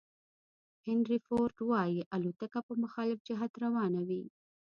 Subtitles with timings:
[0.85, 4.23] هینري فورد وایي الوتکه په مخالف جهت روانه وي.